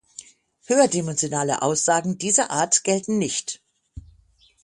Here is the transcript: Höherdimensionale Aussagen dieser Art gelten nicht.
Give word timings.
Höherdimensionale 0.65 1.61
Aussagen 1.61 2.17
dieser 2.17 2.49
Art 2.49 2.83
gelten 2.83 3.19
nicht. 3.19 3.61